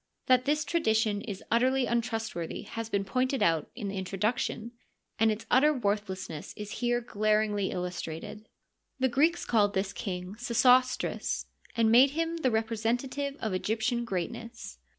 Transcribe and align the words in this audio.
That 0.25 0.45
this 0.45 0.65
tradition 0.65 1.21
is 1.21 1.43
utterly 1.51 1.85
untrustworthy 1.85 2.63
has 2.63 2.89
been 2.89 3.03
pointed 3.05 3.43
out 3.43 3.69
in 3.75 3.87
the 3.87 3.97
introduction, 3.97 4.71
and 5.19 5.31
its 5.31 5.45
utter 5.51 5.71
worthlessness 5.71 6.55
is 6.57 6.79
here 6.81 7.01
glar 7.03 7.47
ingly 7.47 7.71
illustrated. 7.71 8.49
The 8.97 9.07
Greeks 9.09 9.45
called 9.45 9.75
this 9.75 9.93
king 9.93 10.33
Sesostrts, 10.39 11.45
and 11.77 11.91
made 11.91 12.09
him 12.17 12.37
the 12.37 12.49
representative 12.49 13.35
of 13.41 13.53
Egyptian 13.53 14.03
greatness. 14.03 14.79